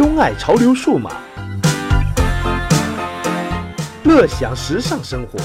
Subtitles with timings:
[0.00, 1.10] 钟爱潮流数码，
[4.04, 5.38] 乐享时尚生活，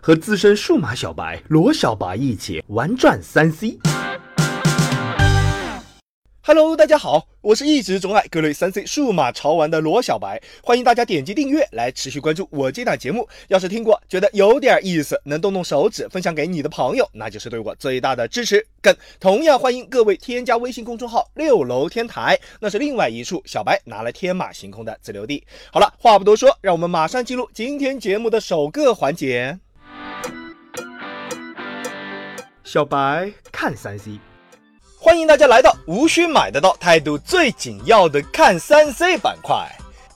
[0.00, 3.78] 和资深数码小白罗小白一起玩转三 C。
[6.44, 13.28] Hello，大家好，我是一直钟爱各类三 C 数码潮玩的罗小白，欢迎大家点击订阅来持续关注我这档节目。
[13.46, 18.66] 要是听过觉得有点意思，能动动手指分享给你的朋友，那就是对我最大的支持。
[18.82, 25.46] 更同样欢迎各位添加微信公众号六楼天台，那是另外一处小白拿来天马行空的自留地。
[25.72, 29.60] 好了，话不多说，让我们马上进入今天节目的首个环节。
[32.64, 34.18] 小白看三 C。
[35.04, 39.68] 欢迎大家来到无需买得到、态度最紧要的看三 C 板块。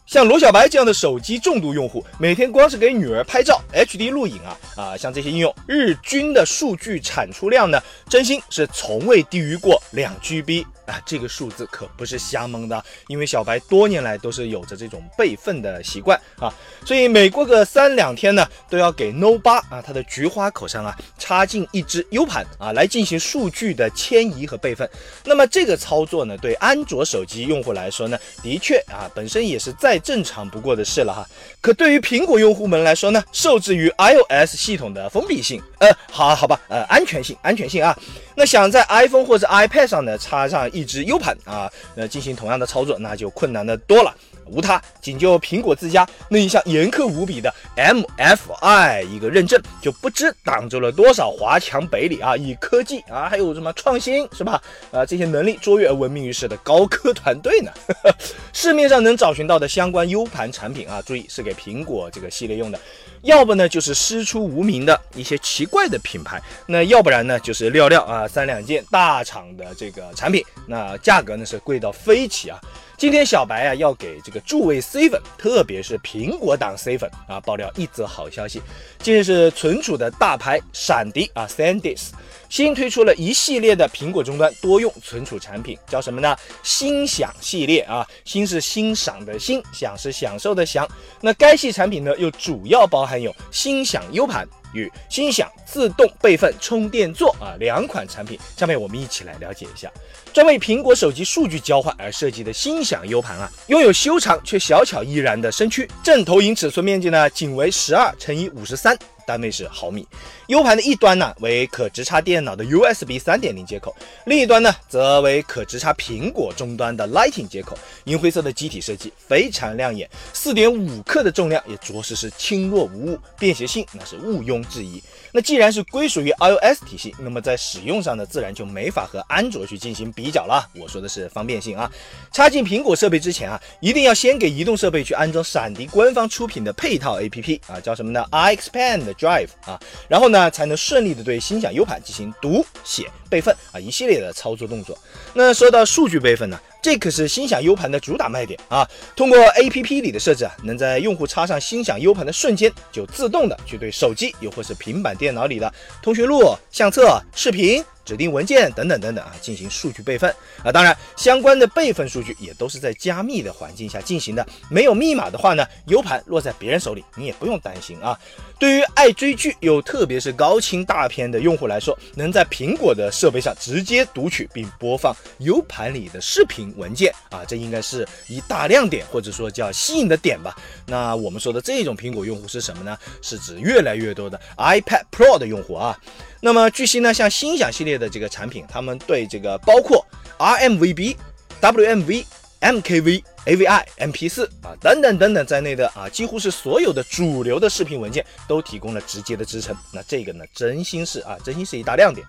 [0.06, 10.64] 像罗小白这样的手机重度用户，每天光是给女儿拍照、HD 录影啊啊，像这些应用，日均的数据产出量呢，真心是从未低于过两 GB。
[10.86, 16.52] 啊，这个数字可不是瞎蒙的，因为小白多年来都是有着这种备份的习惯啊，
[16.84, 24.88] 所以每过个三两天呢，都要给 No 八啊它的菊花口上啊插进一只 U 盘啊，来进行数据的迁移和备份。
[25.24, 31.26] 那么这个操作呢，对安卓手机用户来说呢，的确啊，本身也是再正常不过的事了哈。
[31.60, 37.98] 可对于苹果用户们来说呢，受制于 iOS 系统的封闭性，呃，好好吧，呃，安全性，安全性啊，
[38.36, 40.70] 那想在 iPhone 或者 iPad 上呢插上。
[40.76, 44.14] 一只 U 盘啊，呃，进行同样的操作，那就困难的多了。
[44.48, 54.62] 无他，仅就苹果自家那一项严苛无比的 MFI 一个认证，就不知挡住了多少华强北里啊，以科技啊，还有什么创新是吧？
[54.92, 57.72] 啊，这些能力卓越而闻名于世的高科团队呢？
[58.52, 62.78] 市面上能找寻到的相关 U 盘产品啊，注意是给苹果这个系列用的。
[63.26, 72.58] 要不呢就是师出无名的一些奇怪的品牌，那要不然呢就是料料啊三两件大厂的这个产品，那价格呢是贵到飞起啊。
[72.96, 78.62] 今天小白啊要给这个诸位 C 粉，特别是苹果党 C 粉啊爆料一则好消息。
[79.00, 82.10] 近日是存储的大牌闪迪啊 SanDisk
[82.48, 86.36] 新推出了一系列的苹果终端多用存储产品，叫什么呢？
[86.62, 90.88] 心享系列啊，心是欣赏的欣，享是享受的享。
[91.20, 94.46] 那该系产品呢又主要包含有心享 U 盘。
[94.74, 99.90] 与心享自动备份充电座啊两款产品，下面我们一起来了解一下。
[100.34, 108.98] 专为苹果手机数据交换而设计的心享 U 盘啊，拥有修长却小巧依然的身躯，正投影尺寸面积呢仅为十二乘以五十三。
[109.26, 110.06] 单位是毫米
[110.46, 113.94] ，U 盘的一端呢为可直插电脑的 USB 三点零接口，
[114.24, 117.76] 另一端呢则为可直插苹果终端的 Lightning 接口。
[118.04, 125.02] 银灰色的机体设计非常亮眼，四点五克的重量也着实是轻若无物，便携性那是毋庸置疑。
[125.36, 130.66] 那既然是归属于 iOS 体系，那么在使用上呢自然就没法和安卓去进行比较了。
[130.74, 131.92] 我说的是方便性啊，
[132.32, 139.12] 插进苹果设备之前啊，一定要先给移动设备去安装闪迪官方出品的配套 APP 啊，叫什么呢 iExpand。
[139.16, 144.96] Drive 啊，然后呢，才能顺利的对心想 U 盘进行读写备份啊，一系列的操作动作。
[145.34, 148.88] 那说到数据备份呢，这可是心想 U 盘的主打卖点啊。
[149.16, 157.84] 通过 APP 里的设置啊，能在用户插上心想 U 盘的瞬间，就自动的去对手机又或是平板电脑里的通讯录、相册、视频。
[158.06, 164.46] 指定文件等等等等啊，进行数据备份啊，当然相关的备份数据也都是在加密的环境下进行的。
[164.70, 168.18] 没有密码的话呢，U 盘落在别人手里，你也不用担心啊。
[168.58, 180.56] 对于爱追剧又特别是高清大片的用户来说，能在苹果的设备上直接读取并播放 U 盘里的视频文件啊，这应该是一大亮点或者说叫吸引的点吧。
[180.86, 182.96] 那我们说的这种苹果用户是什么呢？
[183.20, 185.98] 是指越来越多的 iPad Pro 的用户啊。
[186.46, 190.06] 那么据悉呢，像心想系列的这个产品，他们对这个包括
[190.38, 191.16] RMVB、
[191.60, 192.24] WMV、
[192.60, 199.76] MKV、AVI、MP4 啊等等等等在内的啊，几乎是所有的主流的视频文件都提供了直接的支撑。
[199.92, 202.24] 那这个呢，真心是啊，真心是一大亮点。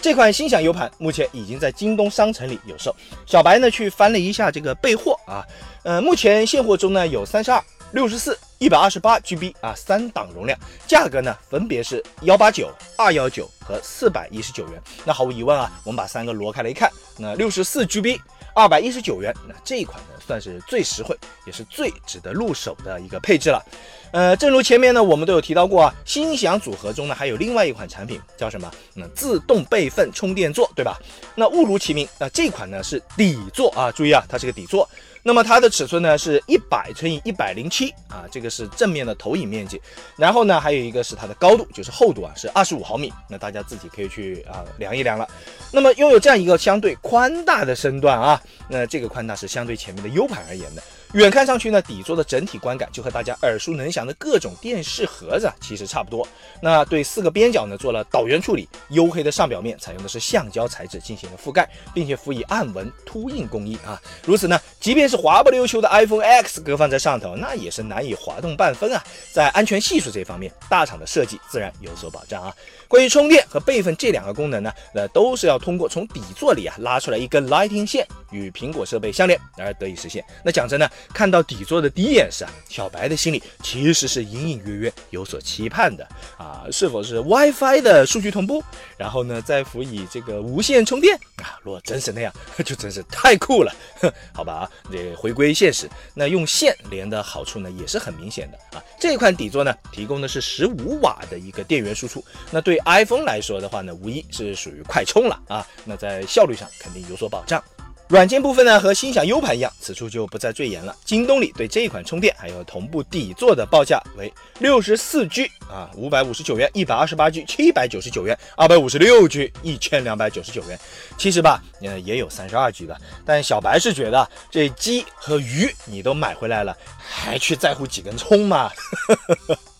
[0.00, 2.96] 这款心想 U 盘目前已经在京东商城里有售。
[3.26, 5.44] 小白呢去翻了一下这个备货啊，
[5.82, 7.62] 呃，目前现货中呢有三十二。
[7.92, 14.82] 六十四、一百二十八 GB 啊，三档容量，价格呢分别是幺八九、二幺九和四百一十九元。
[15.04, 18.20] 那毫无疑问啊，我们把三个挪开来一看，那六十四 GB、
[18.54, 23.64] 二百一十九元，那这一款呢算是最实惠，也是最值得入手的一个配置了。
[24.12, 28.70] 呃，正如前面呢我们都有提到过啊，心享组合中呢还有另外一款产品叫什么？
[28.92, 30.98] 那自动备份充电座，对吧？
[31.34, 34.86] 那误如其名，那这款呢是底座啊，注意啊，它是个底座。
[35.22, 39.80] 那么它的尺寸呢是一百乘以一百零七啊，这个是正面的投影面积。
[40.16, 43.12] 然后呢，还有一个是它的高度，就是厚度啊，是二十五毫米。
[43.28, 45.28] 那大家自己可以去啊量一量了。
[45.72, 50.82] 那么拥有这样一个相对宽大的身段啊，那这个宽大是相对前面的 U 盘而言的。
[51.14, 56.26] 远看上去呢，底座的整体观感就和大家耳熟能详的各种电视盒子其实差不多。
[56.60, 63.98] 那对四个边角呢做了导圆处理，黝黑的上表面采用的是橡胶材质进行了覆盖，并且辅以暗纹凸印工艺啊。
[64.22, 69.02] 如此呢，即便是滑不溜秋的 iPhone X 搁放在上头，那也是难以滑动半分啊。
[69.32, 72.54] 在安全系数这方面，大厂的设计自然有所保障啊。
[72.86, 80.22] 关于充电和备份这两个功能呢，那都是要通过从底座里啊拉出来一根 Lightning 线与苹果设备相连而得以实现。
[80.44, 80.86] 那讲真呢。
[81.12, 86.06] 看到底座的第一眼时啊，小白的心里其实是隐隐约约有所期盼的
[86.36, 88.62] 啊，是否是 WiFi 的数据同步？
[88.96, 91.58] 然后呢，再辅以这个无线充电啊？
[91.62, 92.32] 若真是那样，
[92.64, 93.74] 就真是太酷了。
[94.00, 98.82] 哼 好吧啊，这回归现实，那用线连的好处呢，也是很明显的啊。
[99.00, 105.66] 这款底座呢，提供的是十五瓦的一个电源输出，那对 iPhone 来说的话呢，无疑是属于快充了啊。
[105.84, 107.62] 那在效率上肯定有所保障。
[108.08, 110.96] 软件部分呢，和心想 U 盘一样，此处就不再赘言了。
[111.04, 120.80] 京东里对这一款充电还有同步底座的报价为六十四 G 啊，五百五十九元；一百二十八 G 七百九十九元；二百五十六 G 一千两百九十九元。
[121.18, 128.70] 其实吧，呃，也有三十二 G 的，但小白是觉得这鸡和鱼你都买回来了，还去在乎几根葱吗？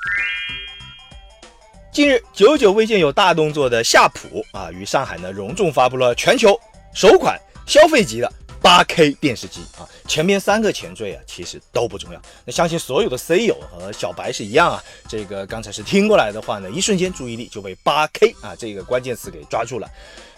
[1.90, 6.60] 近日，久久未见有大动作的夏普啊，于上海呢隆重发布了全球
[6.92, 7.40] 首款。
[7.69, 8.32] 消费级的
[8.62, 12.20] 八 K 电视机啊，前面三个前缀啊，其实都不重要。
[12.47, 19.87] 那相信所有的 C 友和小白是一样啊，这个刚才是听过来的话呢，一瞬间注意力就被八 K 啊这个关键词给抓住了。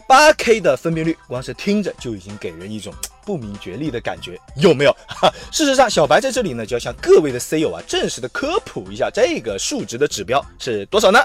[0.09, 2.93] 八 K 的分辨率，光是听着就已经给人一种
[3.25, 4.93] 不明觉厉的感觉，有没有？
[5.07, 11.21] 哈事实上，小白在这里呢，就要向各位的 C 友啊，正式的科普一下这个数值的指标是多少呢？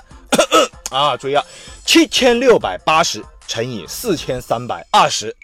[0.92, 1.44] 啊，注意啊，
[1.84, 5.36] 七千六百八十乘以四千三百二十。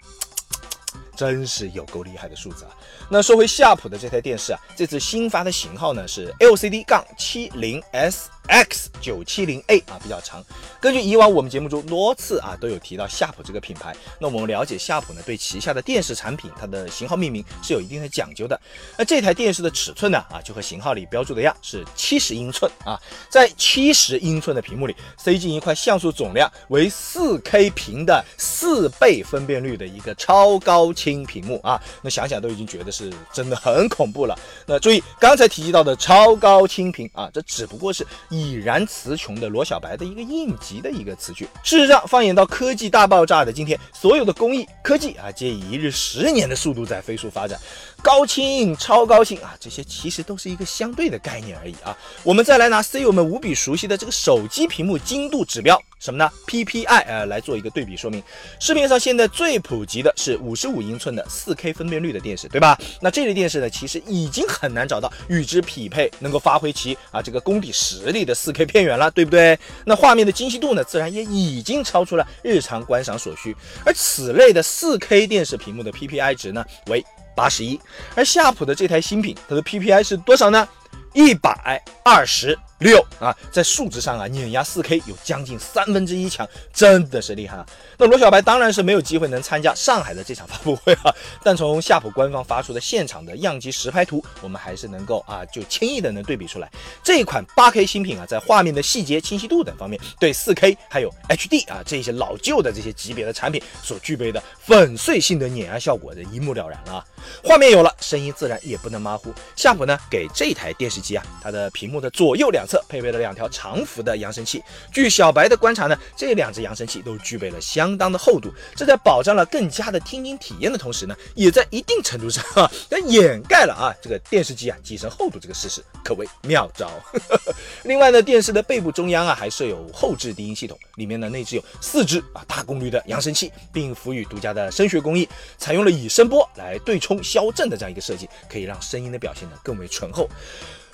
[1.14, 2.70] 真是有够厉害的数字啊！
[3.10, 8.30] 那说回夏普的这台电视啊，这次新发的型号呢是 LCD 杠七零 S。
[8.48, 10.44] X 九七零 A 啊比较长。
[10.80, 18.60] 根据以往我们节目中多次啊都有提到夏普这个品牌，那我们了解夏普呢对旗下的电视产品它的型号命名是有一定的讲究的。
[18.98, 34.36] 那这台电视的尺寸呢啊就和型号里标注的一样是七十英寸啊，在七十英寸的屏幕里塞进一块像素总量为四 K 屏的四倍分辨率的一个超高清屏幕啊，那想想都已经觉得是真的很恐怖了。
[34.66, 38.06] 那注意刚才提及到的超高清屏啊，这只不过是。
[38.32, 41.46] 已然词穷的罗小白的一个应急的一个词句。
[41.62, 47.60] 事实上，放眼到科技大爆炸的今天，所有的工艺科技啊，皆以一日十年的速度在飞速发展。
[48.02, 51.94] 高清、超高清啊，这些其实都是一个相对的概念而已啊。
[52.22, 55.80] 我们再来拿 C 友们无比熟悉的这个手机屏幕精度指标。
[56.02, 58.20] 什么呢？PPI 啊，来做一个对比说明。
[58.58, 62.76] 市面上现在最普及的是五十五英寸的四 K 分辨率的电视，对吧？
[63.00, 69.56] 那这类电视呢，其实已经很难找到与之匹配、能够发挥其啊这个功底实力的四 K 片源了，对不对？
[69.86, 73.56] 那画面的精细度呢，自然也已经超出了日常观赏所需。
[73.86, 77.04] 而此类的四 K 电视屏幕的 PPI 值呢，为
[77.36, 77.78] 八十一。
[78.16, 80.68] 而夏普的这台新品，它的 PPI 是多少呢？
[81.14, 82.58] 一百二十。
[82.82, 87.66] 六啊，在数值上啊，碾压四 K 有将近三分之一强，真的是厉害啊！
[87.96, 96.70] 那罗小白当然是没有机会能参加上海的这场发布会啊，但从夏普官方发出的现场的样机实拍图，我们还是能够啊，就轻易的能对比出来，
[97.02, 107.04] 这一款八 K 新品啊，在画面的细节、清晰度等方面，对四 K 还有 HD 啊这些老旧的这些级别的产品所具备的粉碎性的碾压效果，的一目了然了啊。
[107.44, 109.32] 画面有了，声音自然也不能马虎。
[109.54, 114.62] 夏普呢，给这台电视机啊，它的屏幕的左右两配备了两条长幅的扬声器。
[114.92, 122.70] 据小白的观察呢，这两只扬声器都具备了相当的厚度，这在保障了更加的听音体验的同时呢，也在一定程度上啊，
[123.06, 126.90] 掩盖了啊这个电视机啊机身厚度这个事实，可谓妙招。
[127.84, 137.20] 另外呢，电视的背部中央啊，还设有后置低音系统，里面呢内置有四只啊大功率的扬声器，并辅以独家的声学工艺，采用了以声波来对冲。
[137.22, 140.28] 消震的这样一个设计，可以让声音的表现呢更为醇厚。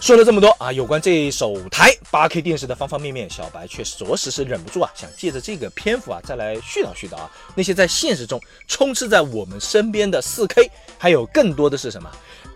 [0.00, 12.08] 说了这么多啊，有关这首台八 K 电视的方方面面，小白却着实是忍不住啊，想借着这个篇幅啊，再来絮叨絮叨啊，那些在现实中充斥在我们身边的四 K，还有更多的是什么？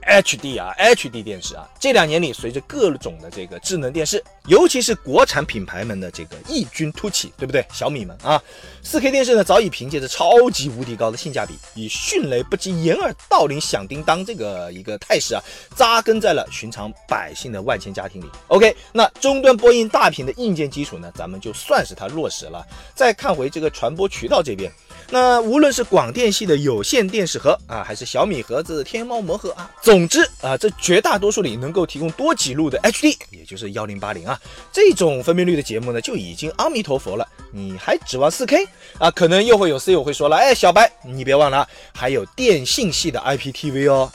[0.06, 7.64] ？HD 啊，HD 电视啊，这两年里，随着各种的这个智能电视，尤其是国产品牌们的这个异军突起，对不对？
[7.72, 8.42] 小米们啊
[8.84, 15.42] ，4K 电视呢，早已凭借着超级无敌高的性价比，以迅雷不及掩耳盗铃响叮当这个一个态势啊，
[15.76, 18.26] 扎根在了寻常百姓的万千家庭里。
[18.48, 22.66] OK，那终端播音大屏的硬件基础呢，咱们就算是它落实了。
[22.94, 24.70] 再看回这个传播渠道这边。
[25.10, 34.40] 那无论是广电系的有线电视盒啊，还是小米盒子、天猫魔盒啊，总之啊，这绝大多数里能够提供多几路的 HD，也就是幺零八零啊
[34.72, 37.28] 这种分辨率的节目呢，就已经阿弥陀佛了。
[37.50, 38.66] 你还指望四 K
[38.98, 39.10] 啊？
[39.10, 44.10] 可能又会有 C 友会说了，哎，小白，你别忘了还有电信系的 IPTV 哦。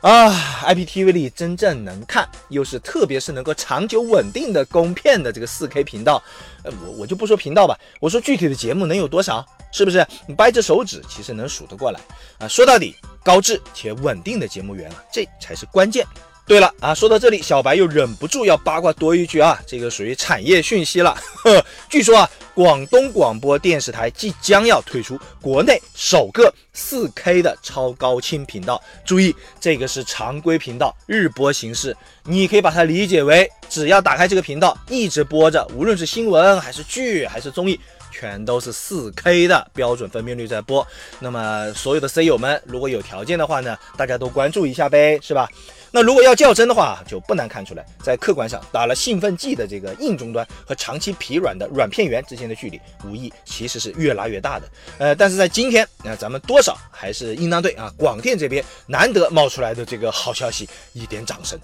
[0.00, 0.30] 啊
[0.62, 6.22] ，IPTV 里真正能看，又是特别是能够长久稳定的供片的这个 4K 频道，
[6.62, 9.44] 呃，我我就不说频道吧，我说具体的节目能有多少？
[9.72, 10.06] 是不是？
[10.26, 12.00] 你掰着手指其实能数得过来
[12.38, 12.46] 啊？
[12.46, 16.06] 说到底，高质且稳定的节目源啊，这才是关键。
[16.48, 21.14] 对了啊，说到这里，小白又忍不住要八卦多一句啊，这个属于产业讯息了。
[21.44, 28.82] 呵，据说啊，广东广播电视台即将要推出国内首个 4K 的超高清频道。
[29.04, 31.94] 注意，这个是常规频道，日播形式。
[32.24, 37.78] 你可以把它理解为，只要打开这个频道，一直播着，无论是新闻还是剧还是综艺，
[38.10, 40.86] 全都是 4K 的标准分辨率在播。
[41.20, 45.46] 那么，所有的 C 友们，如果有条件的话呢，大家都关注一下呗，是吧？
[45.90, 54.68] 那如果要较真的话，就不难看出来，在客观上打了兴奋剂的这个硬终端和长期疲软的软片源之间的距离，无疑其实是越拉越大的。
[54.98, 61.58] 呃，但是在今天，那咱们多少还是应当对啊广电这边难得冒出来的这个好消息 一点掌声。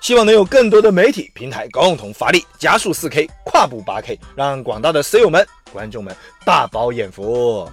[0.00, 6.14] 希望能有更多的媒体平台共同发力，加速 4K 跨步 8K，让广大的 C 友们、观众们
[6.44, 7.68] 大饱眼福。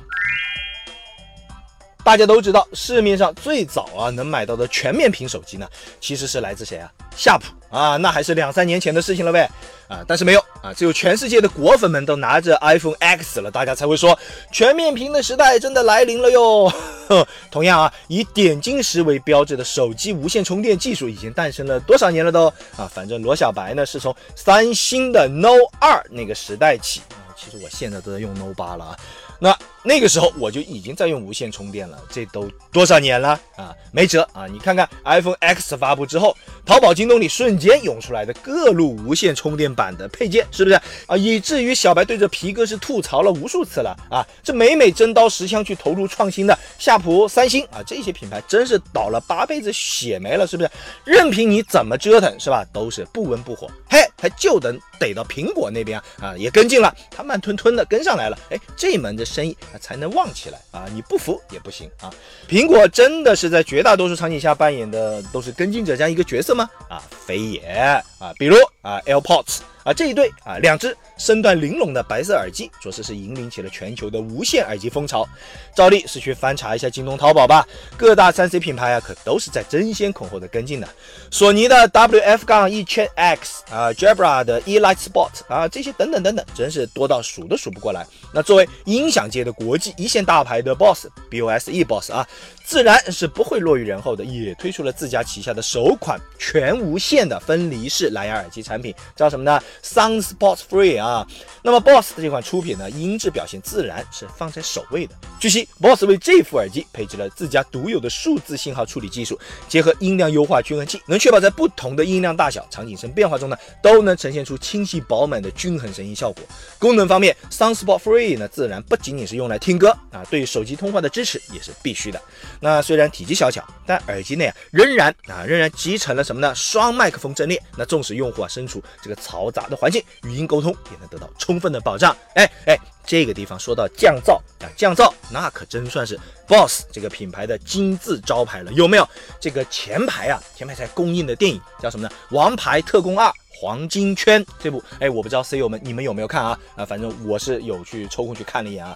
[2.04, 5.68] 大家都知道，市面上最早啊能买到的全面屏手机呢，
[6.00, 6.92] 其实是来自谁啊？
[7.16, 9.50] 夏普啊，那还是两三年前的事情了呗。
[9.88, 14.18] 啊，但是没有啊，只有全世界的果粉们都拿着 iPhone X 了，大家才会说
[14.50, 16.72] 全面屏的时代真的来临了哟。
[17.52, 22.90] 同样啊，以点金石为标志的手机无线充电技术已经诞生了多少年了都啊？
[22.94, 29.00] 反正罗小白呢是从三星的 Note 二那个时代起啊，其实我现在都在用 Note 八了啊。
[29.40, 33.74] 那那个时候我就已经在用无线充电了，这都多少年了啊？
[33.92, 34.46] 没辙啊！
[34.48, 41.18] 你看看 iPhone X 发布之后，淘宝、京东里瞬间涌出来的各路无线充电板的配件，是不是啊？
[41.18, 44.26] 以至于小白对着皮哥是吐槽了无数次了啊！
[44.44, 50.70] 这每每真刀实枪去投入创新的夏普、三星啊，这些品牌真是倒了八辈子血霉了，是不是？
[51.04, 52.64] 任凭你怎么折腾，是吧？
[52.72, 53.68] 都是不温不火。
[53.90, 58.38] 嘿，还就等逮到苹果那边啊，也跟进了，他慢吞吞的跟上来了。
[58.52, 59.58] 哎，这门的生意。
[59.80, 60.86] 才能旺起来啊！
[60.94, 62.12] 你不服也不行啊！
[62.50, 66.70] 苹果真的是在绝大多数场景下扮演的都是跟进者这样一个角色吗？
[66.90, 68.34] 啊，非也啊！
[68.38, 69.60] 比如啊，AirPods。
[69.84, 75.28] 啊，这一对啊，两只身段玲珑的白色耳机，着实是引领起了全球的无线耳机风潮。
[75.76, 80.88] 照例是去翻查一下京东、淘宝吧，各大三 C 品牌啊，可都是在争先恐后的跟进的。
[81.32, 88.06] 索尼的 WF- 杠一千 X 啊，Jabra 的 E-Light Spot 啊，这些等等等等，真是多到数都数不过来。
[88.32, 92.28] 那作为音响界的国际一线大牌的 Boss，B-O-S-E，Boss 啊。
[92.64, 101.26] 自然是不会落于人后的，也推出了自家旗下的首款全无线的分离式蓝牙耳机产品，叫什么呢？Sound Spot Free 啊。
[101.64, 105.16] 那么 Boss 的这款出品呢，音质表现自然是放在首位的。
[105.40, 116.44] 据悉，Boss 为这副耳机配置了自家独有的数字信号处理技术，结合音量优化均衡器，能确保在不同的音量大小、场景声变化中呢，都能呈现出清晰饱满的均衡声音效果。
[116.80, 122.22] 功能方面，Sound Spot Free 呢，自然不仅仅是用来听歌啊，对手机通话的支持也是必须的。
[122.60, 126.54] 那虽然体积小巧，但耳机内啊仍然啊仍然集成了什么呢？
[126.56, 127.62] 双麦克风阵列。
[127.78, 132.16] 那使用户啊身处这个嘈杂的环境，语音沟通也能得到充分的保障。
[132.36, 139.08] 哎哎，这个地方说到降噪啊，降噪那可真算是 BOSS 这个品牌的金字招牌了，有没有？
[139.40, 142.14] 这个前排啊，前排才公映的电影叫什么呢？
[142.36, 146.60] 《王牌特工二：黄金圈》这部，哎，我不知道 C 友们你们有没有看啊？
[146.76, 148.96] 啊，反正我是有去抽空去看了一眼啊。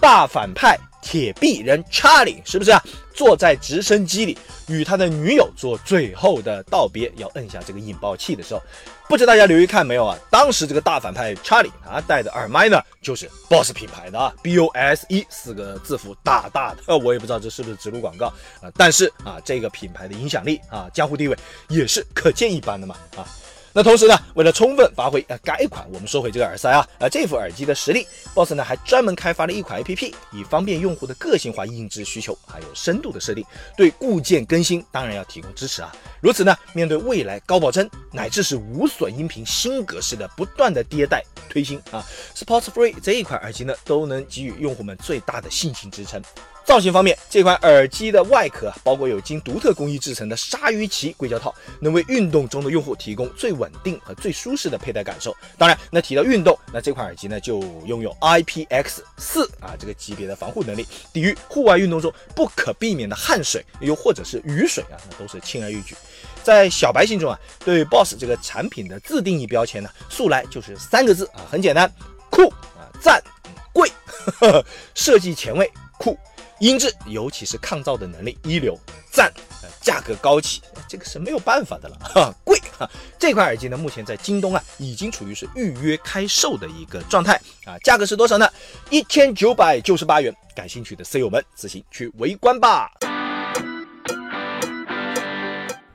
[0.00, 2.82] 大反派铁臂人查理，是不是啊？
[3.14, 8.62] 坐在直升机里与他的女友做最后的道别，要摁下这个引爆器的时候，
[9.06, 10.18] 不知大家留意看没有啊？
[10.30, 18.28] 当时这个大反派查理啊戴的耳麦呢，就是 BOSS 品牌的啊，B O S E 四个字符大大的，我也不知道这是不是植入广告
[18.62, 21.36] 啊，但是啊，这个品牌的影响力啊，江湖地位
[21.68, 23.28] 也是可见一斑的嘛啊。
[23.74, 33.44] 那同时呢，为了充分发挥呃该款，我们说回这个耳塞啊，呃这副耳机的实力，BOSS 呢还专门开发了一款 APP，以方便用户的个性化音质需求，还有深度的设定，
[33.76, 35.90] 对固件更新当然要提供支持啊。
[36.20, 46.22] 如此呢，面对未来高保真乃至是无损音频新格式的不断的迭代推新啊，Sports Free 这一款耳机呢，都能给予用户们最大的信心支撑。
[46.64, 55.36] 造型方面，这款耳机的外壳包裹有经独特工艺制成的鲨鱼鳍硅胶套，能为运动中的用户提供最稳定和最舒适的佩戴感受。
[55.58, 65.94] 当然，那提到运动，那这款耳机呢就拥有 IPX 四啊这个级别的防护能力，抵御户外运动中不可避免的汗水，又或者是雨水啊，那都是轻而易举。
[66.42, 71.92] 在小白心中啊，对 BOSS 这个产品的自定义标签呢，素来就是三个字啊，很简单，
[72.30, 73.22] 酷啊，赞，
[73.72, 73.90] 贵，
[74.94, 76.18] 设计前卫，酷。
[76.62, 78.78] 音质，尤其是抗噪的能力一流，
[79.10, 79.32] 赞！
[79.80, 82.88] 价格高起，这个是没有办法的了，哈，贵哈。
[83.18, 87.76] 这款耳机呢，目前在京东啊，已经处于是预约开售的一个状态啊。
[87.82, 88.48] 价格是多少呢？
[88.90, 90.32] 一千九百九十八元。
[90.54, 92.92] 感兴趣的 C 友们自行去围观吧。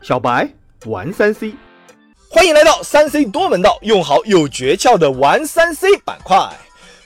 [0.02, 0.50] 小白
[0.86, 1.54] 玩三 C，
[2.30, 6.38] 欢迎来到三 C 多门道，用好有诀窍的玩三 C 板块。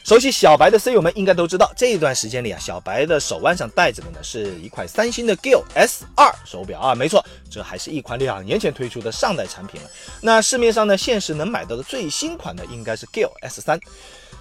[0.03, 9.89] 熟悉小白的 C 友们应该都知道，这一段时间里啊，小白的手腕上戴着的呢是一块三星的 Gill S2 手表啊，没错，这还是一款两年前推出的上代产品了。
[10.21, 13.79] 那市面上呢，现实能买到的最新款的应该是 Gill S3。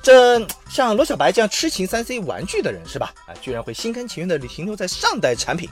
[0.02, 3.12] 这像罗小白这样痴情三 C 玩具的人是吧？
[3.26, 5.68] 啊，居然会心甘情愿的停留在上代产品，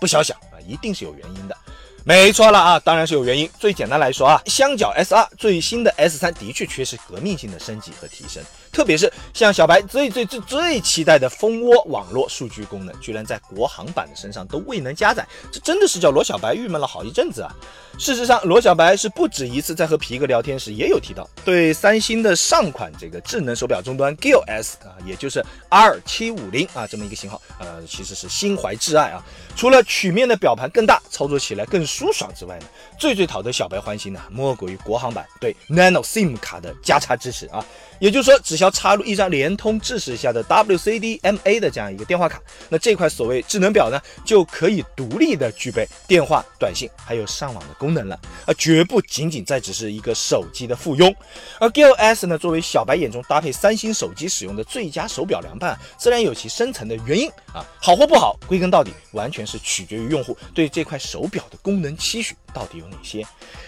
[0.00, 1.56] 不小想啊，一定是有原因的。
[2.04, 3.50] 没错了啊，当然是有原因。
[3.58, 8.42] 最简单来说啊，相较 S2 最新的 S3 的确缺失革命性的升级和提升。
[8.72, 17.54] 特别是像小白最最最最期待的蜂窝网络数据功能，居然在国行版的身上都未能加载，这真的是叫罗小白郁闷了好一阵子啊！
[17.98, 29.22] 事实上，罗小白是不止一次在和皮哥聊天时也有提到，对三星的上款这个智能手表终端 g i l S 啊，也就是 R 七五零啊这么一个型号，呃，其实是心怀挚爱啊。
[29.54, 32.66] 除了曲面的表盘更大，操作起来更舒爽之外呢，
[32.98, 37.62] 最最讨得小白欢心的，莫过于国行版对 Nano SIM 卡的加插支持啊。
[38.02, 51.14] 也就是说，只需要插入一张联通支持下的 WCDMA 的这样一个电话卡，那这块所谓智能表呢，就可以独立的具备电话、短信还有上网的功能了，而绝不仅仅再只是一个手机的附庸。
[51.60, 57.64] 而 Gill S 呢，作为小白眼中搭配三星手机使用的最佳手表凉拌，自然有其深层的原因啊。
[57.80, 63.24] 好或不好，归根到底，完全是取决于用户对这块手表的功能期许到底有哪些。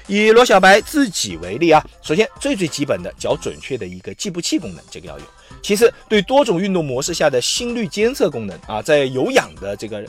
[0.09, 5.25] 以罗小白自己为例啊，首先最最基本的较准确的一个计步器功能，这个要有；
[5.63, 10.03] 其次，对多种运动模式下的心率监测功能啊，在有氧的这个。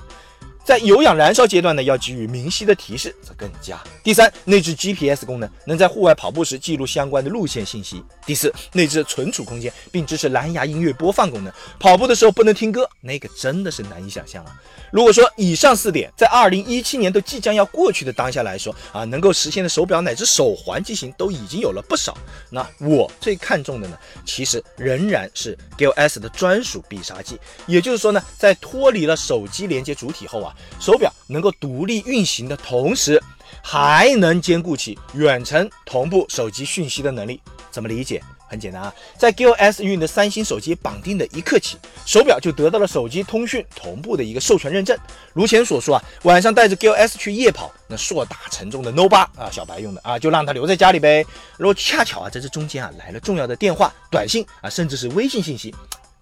[0.63, 3.79] 在有氧燃烧阶段呢，要给予明晰的提示，则更佳。
[4.03, 8.03] 第三，内置 GPS 功能，能在户外跑步时记录相关的路线信息。
[8.25, 11.53] 第四，内置存储空间，并支持蓝牙音乐播放功能。
[11.79, 14.59] 跑步的时候不能听歌，那个真的是难以想象啊！
[14.95, 22.17] 如果说以上四点在二零一七年都即将要过去的当下来说啊，能够实现的手表乃至手环机型都已经有了不少。
[22.49, 27.37] 那我最看重的呢，其实仍然是 Gill S 的专属必杀技。
[27.67, 30.55] 也就是说呢，在脱离了手机连接主体后啊。
[30.79, 33.21] 手表能够独立运行的同时，
[33.61, 37.41] 还能兼顾起远程同步手机讯息的能力。
[37.69, 38.23] 怎么理解？
[38.47, 44.97] 很简单啊，在 GOS 与你的三星手机绑定的一刻起，手表就得到了手机通讯同步的一个授权认证。
[45.33, 51.25] 如前所说啊，晚上带着 GOS 去夜跑，那硕大沉重的 No 八啊，小白用的啊，就让它留在家里呗。
[51.57, 55.73] 如果恰巧啊，在这中间啊来了重要的电话、短信啊，甚至是微信信息。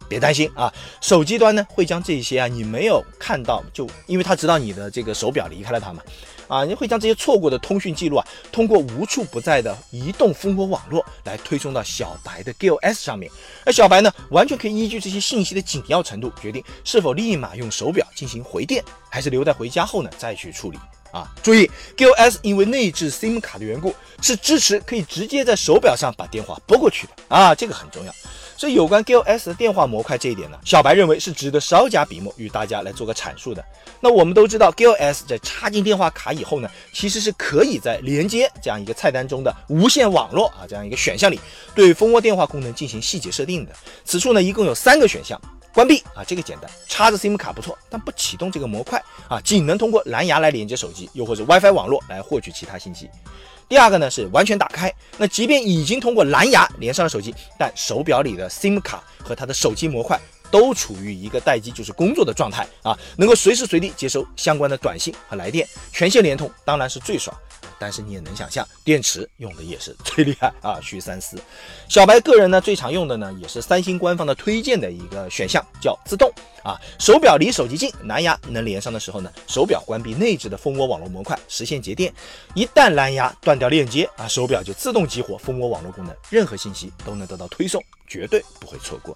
[0.09, 6.03] 别担心啊，手机端呢会将这些啊你没有看到，就因为他知道你的这个手表离开了它嘛，
[6.47, 13.32] 啊，你会将这些错过的通讯记录啊，通过无处不在的移动蜂窝网络来推送到小白的 Gill S 上面，
[13.65, 20.77] 而小白呢完全可以依据这些信息的紧要程度，决定是否立马用手表进行回电，还是留在回家后呢再去处理
[21.12, 21.32] 啊。
[21.41, 28.13] 注意，Gill S 因为内置 SIM 卡的缘故，是支持可以直接在手表上把电话拨过去的啊，这个很重要。
[28.63, 33.62] 所以有关 GLS 的电话模块这一点呢，小白认为是值得稍加笔墨与大家来做个阐述的。
[33.99, 41.38] 那我们都知道，GLS 在插进电话卡以后呢，其实是可以在连接这样一个菜单中的无线网络啊这样一个选项里，
[41.76, 43.73] 对蜂窝电话功能进行细节设定的。
[44.06, 45.38] 此处呢一共有三个选项：
[45.73, 48.97] 关闭啊，这个简单，插着 SIM 卡不错，但不启动这个模块
[49.28, 53.10] 啊，仅能通过蓝牙来连接手机，又或者 WiFi 网络来获取其他信息。
[53.69, 60.19] 第二个呢是完全打开，那即便已经通过蓝牙连上了手机，但手表里的 SIM 卡和它的手机模块
[60.52, 67.36] 都处于一个待机，就是工作的状态啊，能够随时随地接收相关的短信和来电，全线联通当然是最爽。
[67.83, 71.37] 但是你也能想象，电池用的也是最厉害啊，需三思。
[71.89, 76.31] 小白个人呢最常用的呢，也是三星官方的推荐的一个选项，叫自动
[76.63, 76.79] 啊。
[76.97, 82.13] 手表离手机近，蓝牙能连上的时候呢，手表关闭内置的蜂窝网络模块，实现节电。
[82.53, 89.15] 一旦蓝牙断掉链接啊，手表就自动激活蜂窝网络功能，任何信息都能得到推送，绝对不会错过。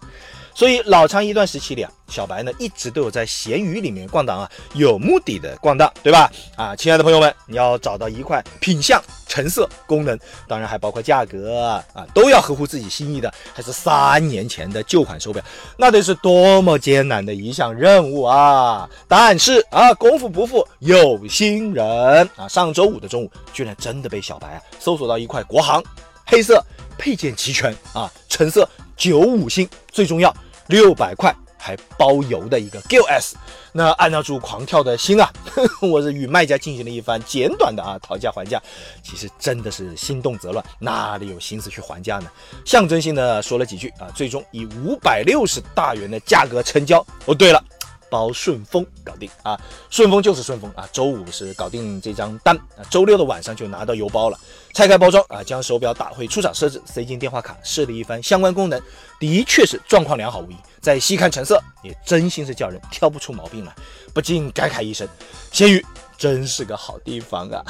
[0.53, 6.31] 所以老长一段时期里啊，小白呢一直都有在闲鱼里面逛荡啊，有目的的逛荡，对吧？
[6.55, 15.43] 啊，亲爱的朋友们，你要找到一块品相、成色、功能，当然还包括价格啊，都要合乎自己心意的，还是三年前的旧款手表，
[15.77, 18.89] 那得是多么艰难的一项任务啊！
[19.07, 25.83] 但是啊，功夫不负有心人啊，上周五的中午，居然真的被小白啊搜索到一块国行，
[26.25, 26.65] 黑色，
[26.97, 30.33] 配件齐全啊，成色九五星，最重要。
[30.67, 33.35] 六百块还包邮的一个 GLS
[33.71, 38.61] 那按捺住狂跳的心啊，呵 呵我是与卖家进行了一番简短的啊讨价还价，
[39.01, 42.29] 其实真的是心动则乱，哪里有心思去还价呢？
[42.65, 46.99] 象征性的说了几句啊，最终以五百六十大元的价格成交。
[47.25, 47.63] 哦，对了。
[48.09, 49.59] 包顺丰搞定啊！
[49.89, 50.87] 顺丰就是顺丰啊！
[50.91, 54.39] 周五是搞定这张单啊，周六的晚上就拿到邮包了。
[54.73, 58.81] 拆开包装啊，将手表打回出厂设置，塞进电话卡，试了一番相关功能，
[59.19, 60.55] 的确是状况良好无疑。
[60.79, 63.75] 再细看成色，也真心是叫人挑不出毛病来，
[64.13, 65.07] 不禁感慨一声：
[65.51, 65.83] 咸鱼。
[66.17, 67.63] 真是个好地方啊！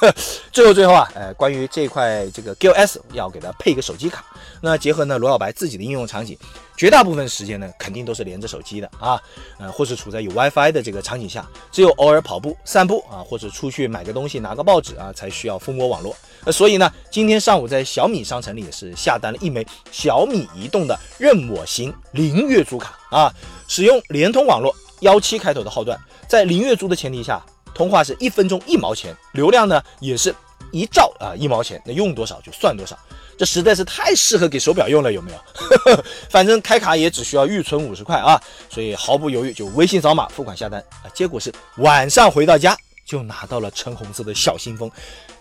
[0.50, 4.24] 最后最后啊，呃，关于这块这个 G S 要给它配一个手机卡，
[4.62, 6.36] 那结合呢罗小白自己的应用场景，
[6.76, 9.20] 绝大部分时间呢肯定都是连着手机的啊，
[9.58, 16.16] 呃，或是处在有 WiFi 的这个场景下，只有偶尔跑步散步啊，或者出去买个东西拿个报纸啊，才需要蜂窝网络。
[16.44, 23.30] 呃，所以呢，今天上午在小米商城里也是下单了一枚小米移动的任我行零月租卡啊，
[23.68, 27.44] 使用联通网络幺七开头的号段，在零月租的前提下。
[27.74, 30.34] 通话是一分钟一毛钱，流量呢也是
[30.72, 32.98] 一兆啊一毛钱，那用多少就算多少，
[33.38, 35.38] 这实在是太适合给手表用了，有没有？
[36.30, 44.90] 反正开卡也只需要预存五十块啊，所以毫不犹豫就微信扫码付款下单啊，结果是晚上回到家就拿到了橙红色的小信封，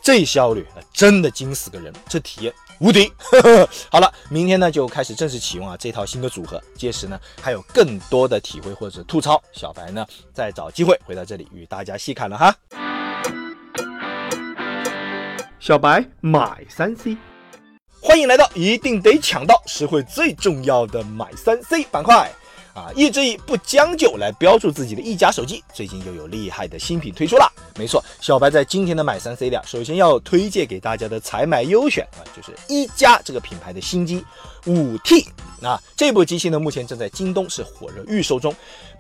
[0.02, 2.54] 这效率真的惊死个人，这体验。
[2.80, 3.12] 无敌，
[3.92, 12.56] 好了，明天呢就开始正式启用啊这套新的组合，届时呢还有更多的体会或者吐槽，小白呢再找机会回到这里与大家细看了哈。
[15.60, 17.18] 小白买三 C，
[18.02, 22.32] 欢迎来到一定得抢到实惠最重要的买三 C 板块。
[22.74, 27.52] 啊，一直以不将就来标注自己的一加手机，最近又有厉害的新品推出了。
[27.76, 34.24] 没错，小白在今天的买三 C 里，首先要推荐给大家的采买优选啊，就是一加这个品牌的新机
[34.66, 35.28] 五 T
[35.62, 38.54] 啊，这部机器呢目前正在京东是火热预售中。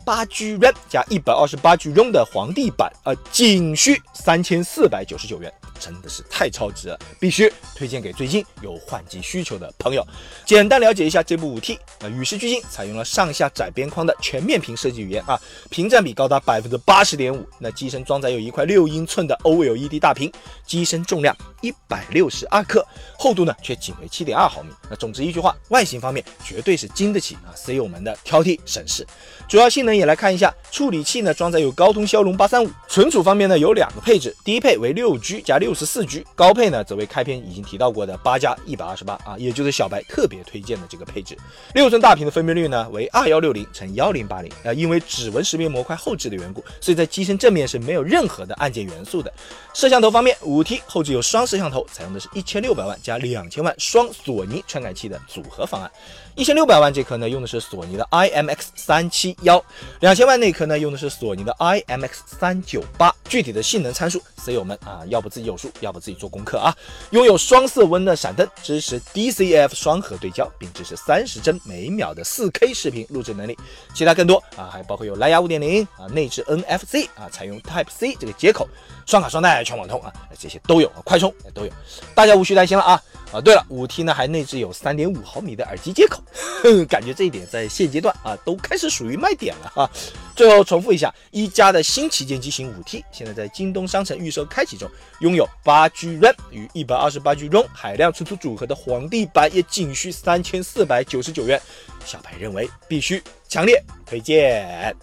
[0.05, 10.05] 八 G RAM 加一百二十八 G ROM 的皇帝版，呃，仅需三千四百九十九元，真的是太超值了，必须推荐给最近有换机需求的朋友。
[10.45, 15.39] 简单了解一下这部五 T，那，与时俱进，采用了上下窄边框的全面屏设计语言啊，
[15.69, 17.47] 屏占比高达百分之八十点五。
[17.57, 20.31] 那机身装载有一块六英寸的 OLED 大屏，
[20.65, 22.85] 机身重量一百六十二克，
[23.17, 24.69] 厚度呢却仅为七点二毫米。
[24.89, 29.07] 那总之一句话，外形方面绝对是经得起啊 C 友们的挑剔审视。
[29.47, 41.38] 主要性能也来看一下，处理器呢装载有高通骁龙八三五，存储方面呢有两个配置，低配为六 G 加六十四 G，高配呢则为开篇已经提到过的八加一百二十八啊，也就是小白特别推荐的这个配置。
[41.73, 49.34] 六寸大屏的分辨率呢为二幺六零乘幺零八零，啊，因为指纹识别模块后置的缘故，所以在机身正面是没有任何的按键元素的。
[49.73, 55.91] 摄像头方面，五 T 后置有双摄像头，采用的是一千六百万加两千万双索尼传感器的组合方案。
[56.39, 59.62] 一千六百万这颗呢用的是索尼的 IMX 三七幺，
[59.99, 63.13] 两千万那颗呢用的是索尼的 IMX 三九八。
[63.28, 66.73] 具体的性能参数，C 友们啊，要不自己有数，要不自己做功课啊。
[67.12, 73.58] 拥有双色温的闪灯，支持 DCF 双核对焦，并支持三十帧每秒的四 K 视频录制能力。
[73.93, 78.65] 其他更多啊，还包括有蓝牙五点零啊，内置 NFC 啊，采用 Type C 这个接口。
[79.09, 81.71] 双卡双待、全网通啊，这些都有，快充都有，
[82.13, 83.41] 大家无需担心了啊啊！
[83.41, 86.21] 对了，五 T 呢还内置有三点五毫米的耳机接口，
[86.87, 89.89] 感觉这一点在现阶段啊都开始属于卖点了哈。
[90.35, 94.87] 最后重复一下，一加的新旗舰机型五 T 现在在京东商城预售开启中，
[95.21, 101.59] 拥有八 G RAM 与一百二十八 G ROM 海量存储组合的皇帝版也仅需三千四百九十九元，
[102.05, 104.95] 小白认为必须强烈推荐。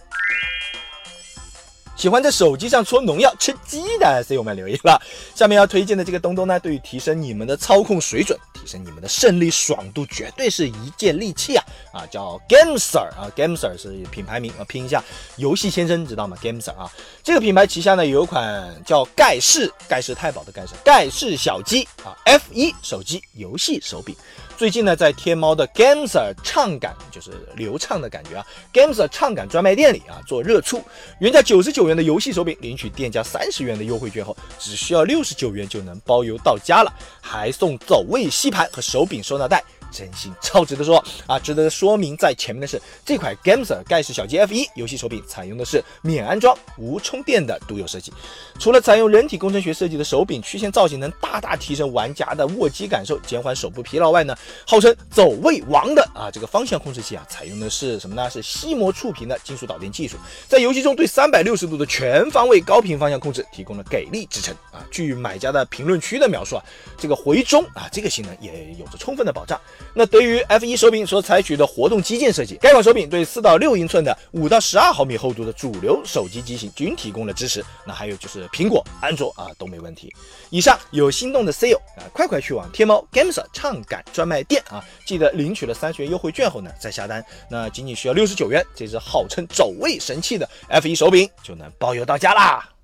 [1.97, 5.01] 喜欢在手机上搓农药吃鸡的所以我们留意了，
[5.33, 11.65] 下面要推荐的这个东东呢，对于提升你们的操控水准、提升你们的胜利爽度，绝对是一件利器啊！
[11.91, 15.03] 啊，叫 gameser 啊 gameser 是品牌名啊，拼一下
[15.37, 16.91] 游戏先生，知道吗 gameser 啊，
[17.27, 24.15] 这个品牌旗下呢有一款叫盖世，盖世太保的盖世，盖世小鸡啊，F1 手机游戏手柄。
[24.55, 30.81] 最近呢，在天猫的 Gamser 畅感，就是流畅的感觉啊，Gamser 畅感专卖店里啊做热促，
[31.19, 39.61] 原价九十九元的游戏手柄，领取店家三十元的优惠券后，只需要六十九元就能包邮到家了，还送走位吸盘和手柄收纳袋。
[39.91, 41.39] 真心超值得说啊！
[41.39, 48.11] 值得说明在前面的是，这款 Gamser 盖世小鸡 F1 游戏手柄采用的是免安装、无充电的独有设计。
[48.59, 58.29] 除了采用人体工程学设计的手柄曲线造型能大大提升玩家的握机感受，减缓手部疲劳外呢，号称走位王的啊这个方向控制器啊，采用的是什么呢？
[58.29, 64.85] 是吸膜触屏的金属导电技术，在游戏中对三百六十度的全方位高频方向控制提供了给力支撑啊！
[64.91, 66.63] 据买家的评论区的描述啊，
[66.97, 69.59] 这个回中啊这个性能也有着充分的保障。
[69.93, 77.63] 那对于 F1 手柄所采取的活动基件设计，该款手柄对四到六英寸的五到十二毫米厚度的主流手机机型均提供了支持。
[77.85, 80.13] 那还有就是苹果、安卓啊都没问题。
[80.49, 87.23] 以上有心动的 C 友啊，快快去往天猫 Gamesa 畅感专卖店啊，记得领取了三十元优惠券后呢再下单。
[87.49, 92.76] 那仅仅需要六十九元，这只号称走位神器的 F1 手柄就能包邮到家啦。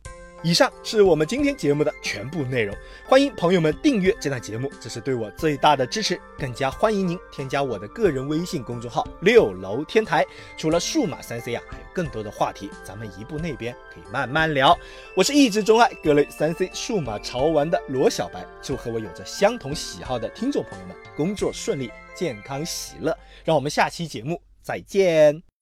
[0.43, 2.75] 以上是我们今天节目的全部内容，
[3.06, 6.19] 欢迎朋友们订阅这档节目，这是对我最大的支持。
[6.38, 10.25] 更加欢迎您添加我的个人微信公众号“六楼天台”。
[10.58, 14.77] 除了数码三 C 啊，还有更多的话题，咱们移步那边可以慢慢聊。
[15.15, 23.17] 我是一直钟爱各类三 C 数码潮玩的罗小白，祝和我有着相同喜好的听众朋友们工作顺利、健康喜乐。
[23.45, 25.53] 让我们下期节目再见。